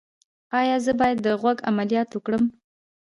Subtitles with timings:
[0.59, 2.43] ایا زه باید د غوږ عملیات وکړم؟